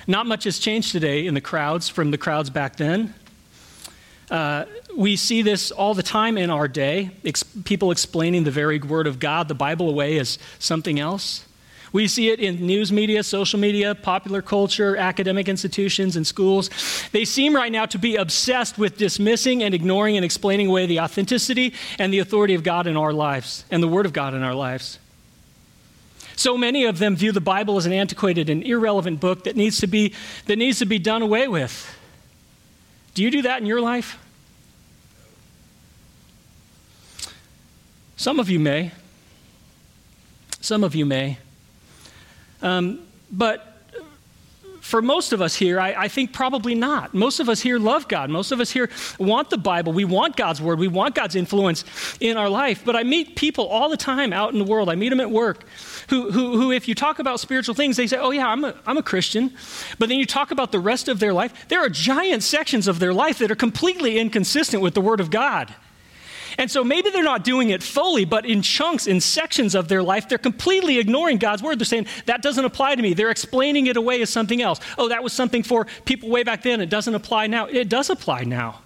[0.09, 3.15] Not much has changed today in the crowds from the crowds back then.
[4.31, 8.79] Uh, we see this all the time in our day ex- people explaining the very
[8.79, 11.47] word of God, the Bible, away as something else.
[11.93, 16.69] We see it in news media, social media, popular culture, academic institutions, and schools.
[17.13, 21.01] They seem right now to be obsessed with dismissing and ignoring and explaining away the
[21.01, 24.43] authenticity and the authority of God in our lives and the Word of God in
[24.43, 24.99] our lives.
[26.37, 29.79] So many of them view the Bible as an antiquated and irrelevant book that needs
[29.79, 30.15] to be,
[30.47, 31.98] that needs to be done away with.
[33.19, 34.17] Do you do that in your life?
[38.17, 38.93] Some of you may.
[40.61, 41.39] Some of you may.
[42.63, 43.68] Um, but
[44.89, 47.13] for most of us here, I, I, think probably not.
[47.13, 48.31] Most of us here love God.
[48.31, 49.93] Most of us here want the Bible.
[49.93, 50.79] We want God's Word.
[50.79, 51.85] We want God's influence
[52.21, 52.83] in our life.
[52.87, 54.89] But I meet people all the time out in the world.
[54.89, 55.67] I meet them at work
[56.09, 58.75] who, who, who, if you talk about spiritual things, they say, oh, yeah, I'm a,
[58.87, 59.55] I'm a Christian.
[59.99, 62.99] But then you talk about the rest of their life, there are giant sections of
[62.99, 65.75] their life that are completely inconsistent with the Word of God.
[66.57, 70.03] And so maybe they're not doing it fully, but in chunks, in sections of their
[70.03, 71.79] life, they're completely ignoring God's word.
[71.79, 73.13] They're saying, that doesn't apply to me.
[73.13, 74.81] They're explaining it away as something else.
[74.97, 76.81] Oh, that was something for people way back then.
[76.81, 77.67] It doesn't apply now.
[77.67, 78.81] It does apply now.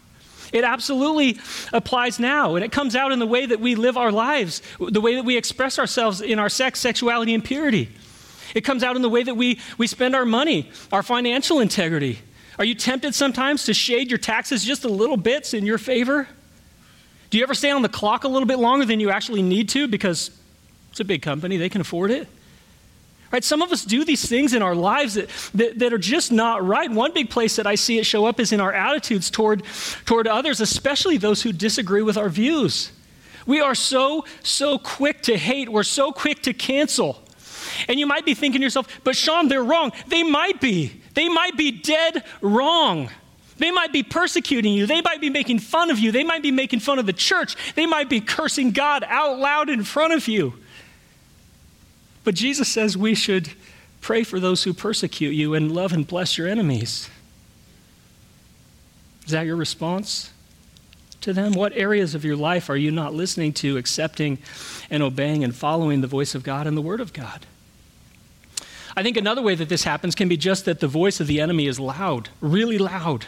[0.53, 1.39] It absolutely
[1.73, 5.01] applies now, and it comes out in the way that we live our lives, the
[5.01, 7.89] way that we express ourselves in our sex, sexuality, and purity.
[8.55, 12.19] It comes out in the way that we, we spend our money, our financial integrity.
[12.59, 16.29] Are you tempted sometimes to shade your taxes just a little bits in your favor?
[17.33, 19.71] Do you ever stay on the clock a little bit longer than you actually need
[19.71, 20.31] to because
[20.91, 22.29] it's a big company, they can afford it?
[23.33, 23.43] Right?
[23.43, 26.63] Some of us do these things in our lives that, that, that, are just not
[26.63, 26.91] right.
[26.91, 29.63] One big place that I see it show up is in our attitudes toward,
[30.05, 32.93] toward others, especially those who disagree with our views.
[33.47, 37.23] We are so, so quick to hate, we're so quick to cancel.
[37.89, 39.93] And you might be thinking to yourself, but Sean, they're wrong.
[40.09, 41.01] They might be.
[41.15, 43.09] They might be dead wrong.
[43.63, 44.87] They might be persecuting you.
[44.87, 46.11] They might be making fun of you.
[46.11, 47.55] They might be making fun of the church.
[47.77, 50.55] They might be cursing God out loud in front of you.
[52.25, 53.53] But Jesus says we should
[54.01, 57.09] pray for those who persecute you and love and bless your enemies.
[59.27, 60.33] Is that your response
[61.21, 61.53] to them?
[61.53, 64.39] What areas of your life are you not listening to, accepting,
[64.91, 67.47] and obeying and following the voice of God and the Word of God?
[68.97, 71.41] I think another way that this happens can be just that the voice of the
[71.41, 73.27] enemy is loud, really loud.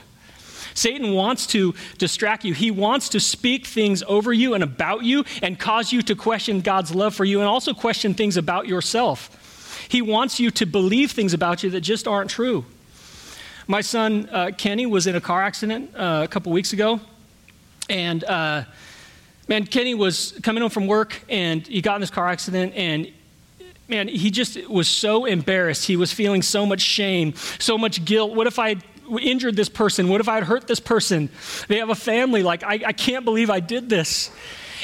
[0.74, 2.52] Satan wants to distract you.
[2.52, 6.60] He wants to speak things over you and about you and cause you to question
[6.60, 9.86] God's love for you and also question things about yourself.
[9.88, 12.64] He wants you to believe things about you that just aren't true.
[13.66, 17.00] My son uh, Kenny was in a car accident uh, a couple weeks ago,
[17.88, 18.64] and uh,
[19.48, 23.10] man, Kenny was coming home from work and he got in this car accident and
[23.88, 25.86] man, he just was so embarrassed.
[25.86, 28.34] He was feeling so much shame, so much guilt.
[28.34, 28.76] What if I
[29.20, 30.08] injured this person?
[30.08, 31.28] What if I had hurt this person?
[31.68, 32.42] They have a family.
[32.42, 34.30] Like, I, I can't believe I did this.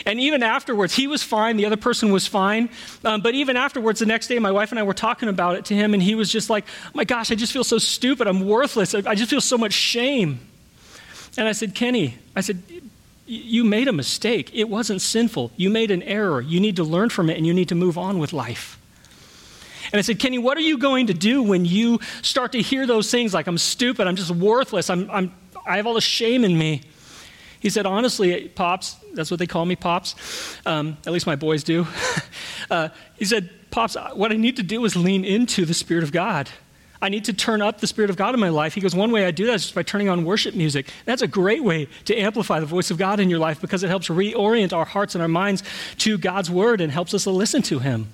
[0.07, 1.57] And even afterwards, he was fine.
[1.57, 2.71] The other person was fine.
[3.05, 5.67] Um, but even afterwards, the next day, my wife and I were talking about it
[5.67, 8.27] to him, and he was just like, oh my gosh, I just feel so stupid.
[8.27, 8.95] I'm worthless.
[8.95, 10.41] I just feel so much shame.
[11.37, 12.63] And I said, Kenny, I said,
[13.27, 14.51] you made a mistake.
[14.55, 15.53] It wasn't sinful.
[15.57, 16.41] You made an error.
[16.41, 18.80] You need to learn from it, and you need to move on with life.
[19.93, 22.87] And I said, Kenny, what are you going to do when you start to hear
[22.87, 25.33] those things like, I'm stupid, I'm just worthless, I'm, I'm,
[25.67, 26.83] I have all this shame in me?
[27.61, 30.15] He said, honestly, Pops, that's what they call me, Pops.
[30.65, 31.87] Um, at least my boys do.
[32.71, 36.11] uh, he said, Pops, what I need to do is lean into the Spirit of
[36.11, 36.49] God.
[37.03, 38.75] I need to turn up the Spirit of God in my life.
[38.75, 40.89] He goes, One way I do that is just by turning on worship music.
[41.07, 43.89] That's a great way to amplify the voice of God in your life because it
[43.89, 45.63] helps reorient our hearts and our minds
[45.99, 48.09] to God's Word and helps us to listen to Him.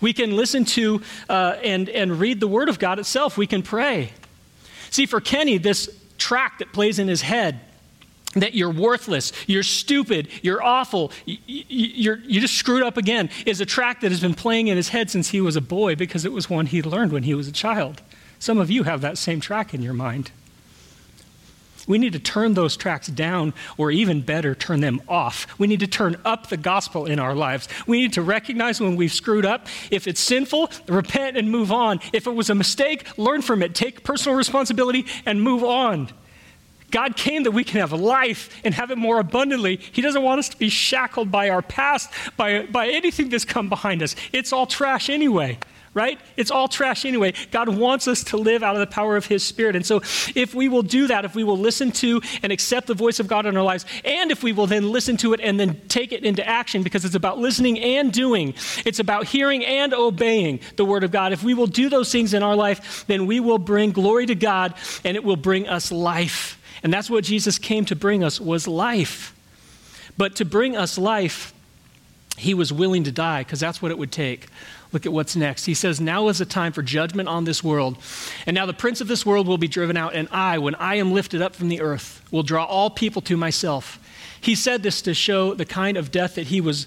[0.00, 3.36] We can listen to uh, and, and read the Word of God itself.
[3.36, 4.12] We can pray.
[4.90, 7.60] See, for Kenny, this track that plays in his head
[8.34, 13.60] that you're worthless, you're stupid, you're awful, you, you, you just screwed up again, is
[13.60, 16.24] a track that has been playing in his head since he was a boy because
[16.24, 18.02] it was one he learned when he was a child.
[18.38, 20.30] Some of you have that same track in your mind.
[21.86, 25.46] We need to turn those tracks down, or even better, turn them off.
[25.58, 27.68] We need to turn up the gospel in our lives.
[27.86, 29.66] We need to recognize when we've screwed up.
[29.90, 32.00] If it's sinful, repent and move on.
[32.12, 36.08] If it was a mistake, learn from it, take personal responsibility, and move on.
[36.90, 39.76] God came that we can have life and have it more abundantly.
[39.76, 43.68] He doesn't want us to be shackled by our past, by, by anything that's come
[43.68, 44.14] behind us.
[44.32, 45.58] It's all trash anyway
[45.94, 46.20] right?
[46.36, 47.32] It's all trash anyway.
[47.52, 49.76] God wants us to live out of the power of His Spirit.
[49.76, 50.02] And so,
[50.34, 53.28] if we will do that, if we will listen to and accept the voice of
[53.28, 56.12] God in our lives, and if we will then listen to it and then take
[56.12, 58.54] it into action, because it's about listening and doing,
[58.84, 61.32] it's about hearing and obeying the Word of God.
[61.32, 64.34] If we will do those things in our life, then we will bring glory to
[64.34, 66.60] God and it will bring us life.
[66.82, 69.34] And that's what Jesus came to bring us was life.
[70.16, 71.52] But to bring us life,
[72.36, 74.48] he was willing to die because that's what it would take.
[74.94, 75.64] Look at what's next.
[75.64, 77.98] He says, Now is the time for judgment on this world.
[78.46, 80.94] And now the prince of this world will be driven out, and I, when I
[80.94, 83.98] am lifted up from the earth, will draw all people to myself.
[84.40, 86.86] He said this to show the kind of death that he was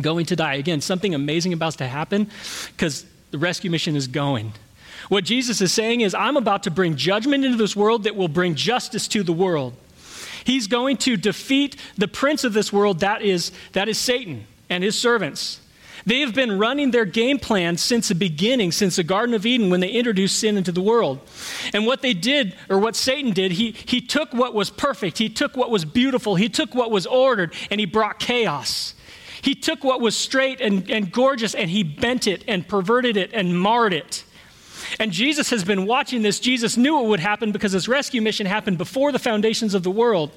[0.00, 0.54] going to die.
[0.54, 2.30] Again, something amazing about to happen
[2.70, 4.52] because the rescue mission is going.
[5.08, 8.28] What Jesus is saying is, I'm about to bring judgment into this world that will
[8.28, 9.74] bring justice to the world.
[10.44, 14.84] He's going to defeat the prince of this world, that is, that is Satan and
[14.84, 15.60] his servants.
[16.06, 19.70] They have been running their game plan since the beginning, since the Garden of Eden
[19.70, 21.20] when they introduced sin into the world.
[21.72, 25.28] And what they did, or what Satan did, he, he took what was perfect, he
[25.28, 28.94] took what was beautiful, he took what was ordered, and he brought chaos.
[29.42, 33.30] He took what was straight and, and gorgeous and he bent it and perverted it
[33.32, 34.24] and marred it.
[34.98, 36.40] And Jesus has been watching this.
[36.40, 39.90] Jesus knew it would happen because his rescue mission happened before the foundations of the
[39.90, 40.30] world.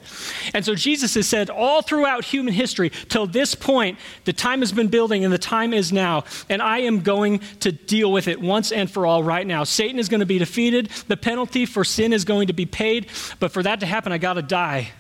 [0.54, 4.72] And so Jesus has said all throughout human history, till this point, the time has
[4.72, 6.24] been building and the time is now.
[6.50, 9.64] And I am going to deal with it once and for all right now.
[9.64, 10.90] Satan is going to be defeated.
[11.08, 13.08] The penalty for sin is going to be paid.
[13.40, 14.92] But for that to happen, I got to die.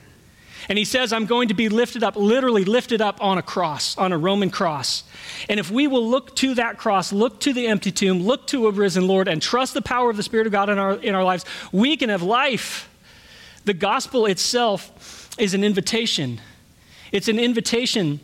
[0.69, 3.97] And he says, I'm going to be lifted up, literally lifted up on a cross,
[3.97, 5.03] on a Roman cross.
[5.49, 8.67] And if we will look to that cross, look to the empty tomb, look to
[8.67, 11.15] a risen Lord, and trust the power of the Spirit of God in our, in
[11.15, 12.89] our lives, we can have life.
[13.65, 16.41] The gospel itself is an invitation.
[17.11, 18.19] It's an invitation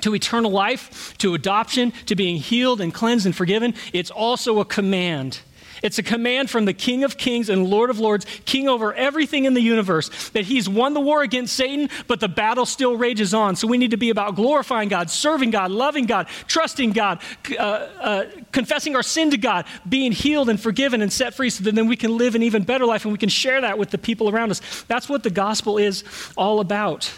[0.00, 3.74] to eternal life, to adoption, to being healed and cleansed and forgiven.
[3.92, 5.40] It's also a command.
[5.82, 9.44] It's a command from the King of Kings and Lord of Lords, King over everything
[9.44, 13.34] in the universe, that He's won the war against Satan, but the battle still rages
[13.34, 13.56] on.
[13.56, 17.20] So we need to be about glorifying God, serving God, loving God, trusting God,
[17.58, 21.64] uh, uh, confessing our sin to God, being healed and forgiven and set free so
[21.64, 23.90] that then we can live an even better life and we can share that with
[23.90, 24.84] the people around us.
[24.88, 26.04] That's what the gospel is
[26.36, 27.12] all about.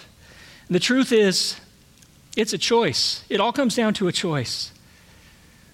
[0.69, 1.61] And the truth is,
[2.37, 3.25] it's a choice.
[3.29, 4.73] It all comes down to a choice.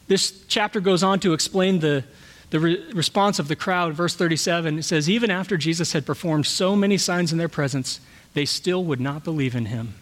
[0.06, 2.04] This chapter goes on to explain the
[2.52, 6.44] the re- response of the crowd, verse 37, it says, Even after Jesus had performed
[6.44, 7.98] so many signs in their presence,
[8.34, 9.94] they still would not believe in him.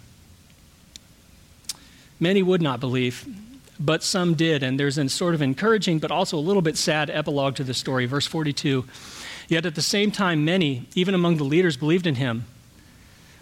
[2.19, 3.25] Many would not believe,
[3.79, 4.65] but some did.
[4.65, 7.73] And there's a sort of encouraging, but also a little bit sad epilogue to the
[7.73, 8.05] story.
[8.07, 8.85] Verse 42
[9.47, 12.47] Yet at the same time, many, even among the leaders, believed in him.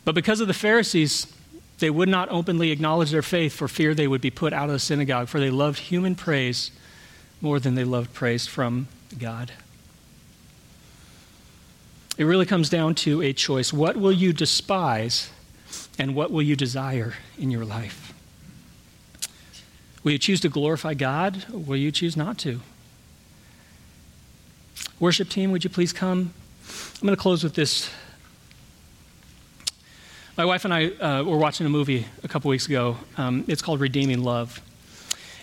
[0.04, 1.32] But because of the Pharisees,
[1.78, 4.72] they would not openly acknowledge their faith for fear they would be put out of
[4.72, 6.70] the synagogue, for they loved human praise
[7.40, 9.52] more than they loved praise from God.
[12.16, 13.72] It really comes down to a choice.
[13.72, 15.30] What will you despise
[15.98, 18.12] and what will you desire in your life?
[20.02, 22.60] Will you choose to glorify God or will you choose not to?
[24.98, 26.32] Worship team, would you please come?
[27.00, 27.88] I'm going to close with this.
[30.36, 32.96] My wife and I uh, were watching a movie a couple weeks ago.
[33.16, 34.60] Um, it's called Redeeming Love.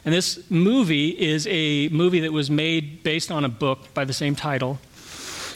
[0.06, 4.14] And this movie is a movie that was made based on a book by the
[4.14, 4.80] same title.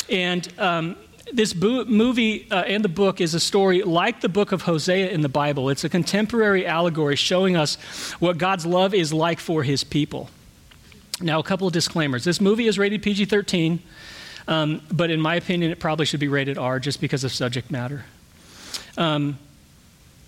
[0.10, 0.96] And um,
[1.32, 5.10] this bo- movie uh, and the book is a story like the book of Hosea
[5.10, 5.70] in the Bible.
[5.70, 7.76] It's a contemporary allegory showing us
[8.20, 10.32] what God's love is like for his people.
[11.22, 12.24] Now, a couple of disclaimers.
[12.24, 13.80] This movie is rated PG 13,
[14.48, 17.70] um, but in my opinion, it probably should be rated R just because of subject
[17.70, 18.06] matter.
[18.98, 19.38] Um,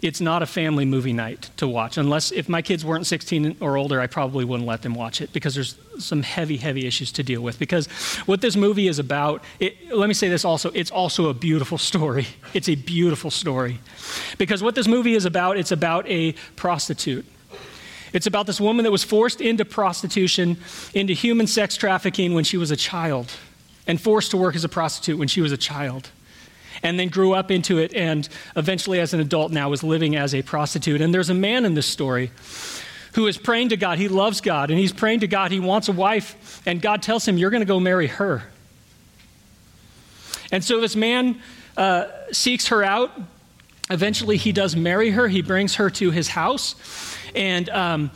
[0.02, 1.98] it's not a family movie night to watch.
[1.98, 5.32] Unless if my kids weren't 16 or older, I probably wouldn't let them watch it
[5.32, 7.60] because there's some heavy, heavy issues to deal with.
[7.60, 7.86] Because
[8.26, 11.78] what this movie is about, it, let me say this also, it's also a beautiful
[11.78, 12.28] story.
[12.54, 13.80] It's a beautiful story.
[14.38, 17.26] Because what this movie is about, it's about a prostitute.
[18.12, 20.58] It's about this woman that was forced into prostitution,
[20.94, 23.32] into human sex trafficking when she was a child,
[23.88, 26.10] and forced to work as a prostitute when she was a child
[26.84, 30.34] and then grew up into it and eventually as an adult now is living as
[30.34, 31.02] a prostitute.
[31.02, 32.32] And there's a man in this story
[33.14, 33.98] who is praying to God.
[33.98, 35.52] He loves God and he's praying to God.
[35.52, 38.44] He wants a wife, and God tells him, You're going to go marry her.
[40.52, 41.42] And so this man
[41.78, 43.12] uh, seeks her out.
[43.90, 45.28] Eventually, he does marry her.
[45.28, 46.76] He brings her to his house.
[47.36, 48.12] And um,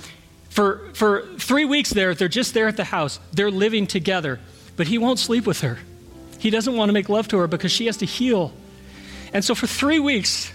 [0.49, 3.19] for, for three weeks there, they're just there at the house.
[3.33, 4.39] They're living together,
[4.77, 5.79] but he won't sleep with her.
[6.39, 8.53] He doesn't want to make love to her because she has to heal.
[9.33, 10.51] And so for three weeks,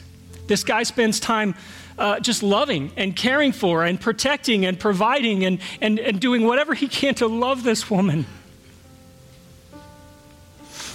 [0.47, 1.55] this guy spends time
[1.99, 6.75] uh, just loving and caring for and protecting and providing and, and, and doing whatever
[6.75, 8.27] he can to love this woman.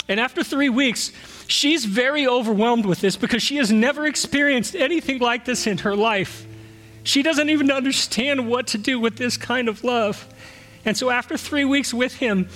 [0.08, 1.12] And after three weeks,
[1.48, 5.96] she's very overwhelmed with this because she has never experienced anything like this in her
[5.96, 6.46] life.
[7.04, 10.28] She doesn't even understand what to do with this kind of love.
[10.86, 12.50] And so after three weeks with him,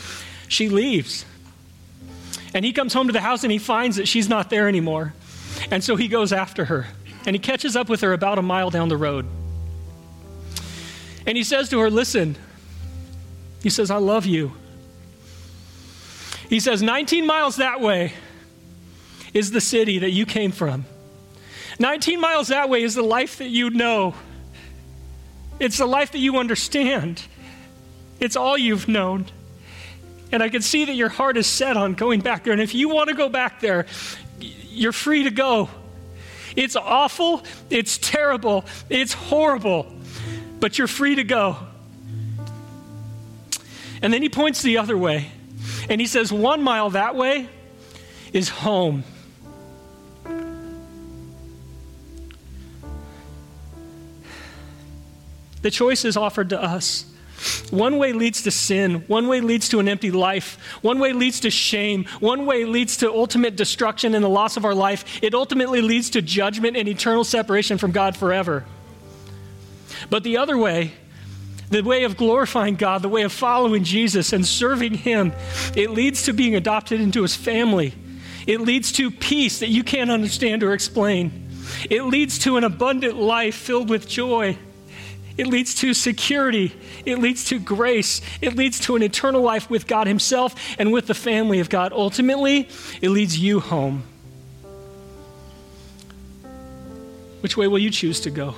[0.48, 1.26] she leaves.
[2.54, 5.14] And he comes home to the house and he finds that she's not there anymore.
[5.72, 6.88] And so he goes after her.
[7.26, 9.26] And he catches up with her about a mile down the road.
[11.28, 12.36] And he says to her, Listen,
[13.62, 14.54] he says, I love you.
[16.50, 18.14] He says, 19 miles that way
[19.34, 20.86] is the city that you came from.
[21.78, 24.16] 19 miles that way is the life that you know.
[25.60, 27.24] It's the life that you understand.
[28.20, 29.28] It's all you've known.
[30.32, 32.54] And I can see that your heart is set on going back there.
[32.54, 33.88] And if you want to go back there,
[34.39, 35.70] you're free to go.
[36.56, 39.92] It's awful, it's terrible, it's horrible,
[40.60, 41.58] but you're free to go.
[44.02, 45.32] And then he points the other way,
[45.89, 47.50] and he says, One mile that way
[48.34, 49.04] is home.
[55.62, 57.06] The choice is offered to us.
[57.70, 59.04] One way leads to sin.
[59.08, 60.58] One way leads to an empty life.
[60.82, 62.06] One way leads to shame.
[62.20, 65.24] One way leads to ultimate destruction and the loss of our life.
[65.24, 68.66] It ultimately leads to judgment and eternal separation from God forever.
[70.10, 70.94] But the other way,
[71.70, 75.34] the way of glorifying God, the way of following Jesus and serving Him,
[75.76, 77.94] it leads to being adopted into His family.
[78.48, 81.48] It leads to peace that you can't understand or explain.
[81.90, 84.58] It leads to an abundant life filled with joy.
[85.40, 86.74] It leads to security.
[87.06, 88.20] It leads to grace.
[88.42, 91.94] It leads to an eternal life with God Himself and with the family of God.
[91.94, 92.68] Ultimately,
[93.02, 94.04] it leads you home.
[97.40, 98.54] Which way will you choose to go?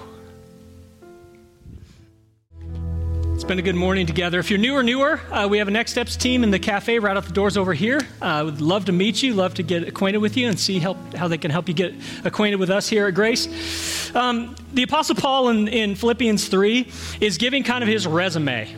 [3.41, 4.37] It's been a good morning together.
[4.37, 6.99] If you're new or newer, uh, we have a Next Steps team in the cafe
[6.99, 7.99] right out the doors over here.
[8.21, 11.15] Uh, would love to meet you, love to get acquainted with you and see help,
[11.15, 14.15] how they can help you get acquainted with us here at Grace.
[14.15, 16.87] Um, the Apostle Paul in, in Philippians 3
[17.19, 18.71] is giving kind of his resume.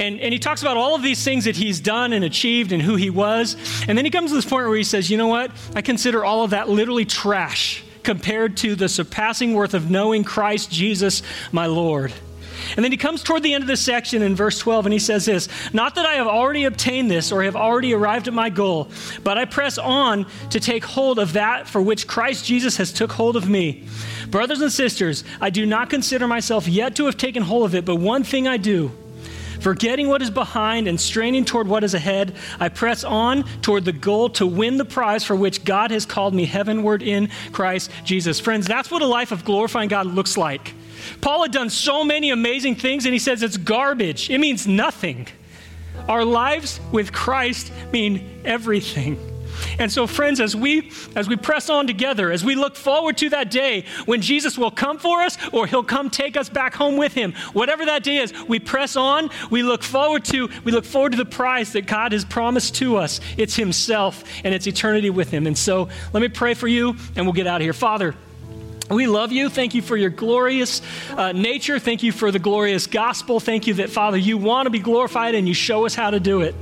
[0.00, 2.82] And, and he talks about all of these things that he's done and achieved and
[2.82, 3.56] who he was.
[3.86, 5.52] And then he comes to this point where he says, you know what?
[5.76, 10.72] I consider all of that literally trash compared to the surpassing worth of knowing Christ
[10.72, 11.22] Jesus,
[11.52, 12.12] my Lord.
[12.76, 14.98] And then he comes toward the end of this section in verse 12 and he
[14.98, 18.50] says this Not that I have already obtained this or have already arrived at my
[18.50, 18.90] goal,
[19.22, 23.12] but I press on to take hold of that for which Christ Jesus has took
[23.12, 23.86] hold of me.
[24.30, 27.84] Brothers and sisters, I do not consider myself yet to have taken hold of it,
[27.84, 28.90] but one thing I do.
[29.62, 33.92] Forgetting what is behind and straining toward what is ahead, I press on toward the
[33.92, 38.40] goal to win the prize for which God has called me heavenward in Christ Jesus.
[38.40, 40.74] Friends, that's what a life of glorifying God looks like.
[41.20, 44.30] Paul had done so many amazing things, and he says it's garbage.
[44.30, 45.28] It means nothing.
[46.08, 49.32] Our lives with Christ mean everything.
[49.78, 53.30] And so, friends, as we as we press on together, as we look forward to
[53.30, 56.96] that day when Jesus will come for us or he'll come take us back home
[56.96, 60.84] with him, whatever that day is, we press on, we look forward to, we look
[60.84, 63.20] forward to the prize that God has promised to us.
[63.36, 65.46] It's himself and it's eternity with him.
[65.46, 67.72] And so let me pray for you and we'll get out of here.
[67.72, 68.14] Father,
[68.90, 69.48] we love you.
[69.48, 71.78] Thank you for your glorious uh, nature.
[71.78, 73.40] Thank you for the glorious gospel.
[73.40, 76.20] Thank you that, Father, you want to be glorified and you show us how to
[76.20, 76.54] do it.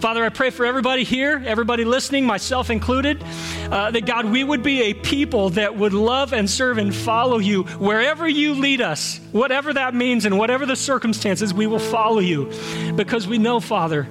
[0.00, 3.20] Father, I pray for everybody here, everybody listening, myself included,
[3.68, 7.38] uh, that God, we would be a people that would love and serve and follow
[7.38, 12.20] you wherever you lead us, whatever that means and whatever the circumstances, we will follow
[12.20, 12.52] you
[12.94, 14.06] because we know, Father,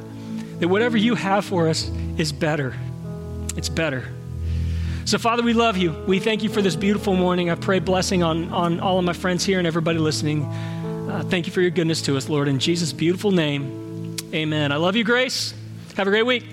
[0.59, 2.75] that whatever you have for us is better.
[3.55, 4.16] It's better.
[5.07, 5.93] So, Father, we love you.
[6.05, 7.49] We thank you for this beautiful morning.
[7.49, 10.43] I pray blessing on, on all of my friends here and everybody listening.
[10.43, 12.49] Uh, thank you for your goodness to us, Lord.
[12.49, 14.73] In Jesus' beautiful name, amen.
[14.73, 15.53] I love you, Grace.
[15.95, 16.43] Have a great week.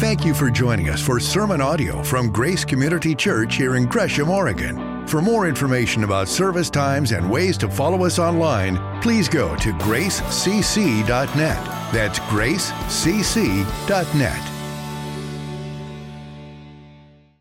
[0.00, 4.30] Thank you for joining us for sermon audio from Grace Community Church here in Gresham,
[4.30, 5.06] Oregon.
[5.06, 9.72] For more information about service times and ways to follow us online, please go to
[9.74, 11.66] gracecc.net.
[11.92, 12.80] That's gracecc.net.